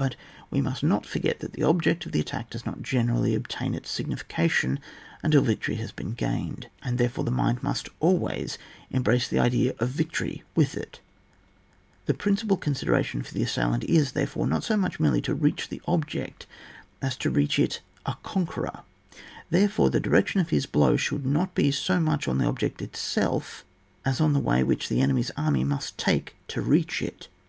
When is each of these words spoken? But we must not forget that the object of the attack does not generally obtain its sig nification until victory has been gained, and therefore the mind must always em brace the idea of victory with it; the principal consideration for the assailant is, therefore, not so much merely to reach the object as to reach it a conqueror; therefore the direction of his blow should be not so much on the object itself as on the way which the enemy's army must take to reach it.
But 0.00 0.14
we 0.48 0.60
must 0.60 0.84
not 0.84 1.04
forget 1.06 1.40
that 1.40 1.54
the 1.54 1.64
object 1.64 2.06
of 2.06 2.12
the 2.12 2.20
attack 2.20 2.50
does 2.50 2.64
not 2.64 2.82
generally 2.84 3.34
obtain 3.34 3.74
its 3.74 3.90
sig 3.90 4.06
nification 4.06 4.78
until 5.24 5.42
victory 5.42 5.74
has 5.74 5.90
been 5.90 6.12
gained, 6.12 6.68
and 6.84 6.98
therefore 6.98 7.24
the 7.24 7.32
mind 7.32 7.64
must 7.64 7.88
always 7.98 8.58
em 8.92 9.02
brace 9.02 9.26
the 9.26 9.40
idea 9.40 9.74
of 9.80 9.88
victory 9.88 10.44
with 10.54 10.76
it; 10.76 11.00
the 12.06 12.14
principal 12.14 12.56
consideration 12.56 13.22
for 13.24 13.34
the 13.34 13.42
assailant 13.42 13.82
is, 13.86 14.12
therefore, 14.12 14.46
not 14.46 14.62
so 14.62 14.76
much 14.76 15.00
merely 15.00 15.20
to 15.20 15.34
reach 15.34 15.68
the 15.68 15.82
object 15.88 16.46
as 17.02 17.16
to 17.16 17.28
reach 17.28 17.58
it 17.58 17.80
a 18.06 18.14
conqueror; 18.22 18.82
therefore 19.50 19.90
the 19.90 19.98
direction 19.98 20.40
of 20.40 20.50
his 20.50 20.64
blow 20.64 20.96
should 20.96 21.24
be 21.24 21.28
not 21.28 21.58
so 21.72 21.98
much 21.98 22.28
on 22.28 22.38
the 22.38 22.46
object 22.46 22.80
itself 22.80 23.64
as 24.04 24.20
on 24.20 24.32
the 24.32 24.38
way 24.38 24.62
which 24.62 24.88
the 24.88 25.00
enemy's 25.00 25.32
army 25.36 25.64
must 25.64 25.98
take 25.98 26.36
to 26.46 26.62
reach 26.62 27.02
it. 27.02 27.26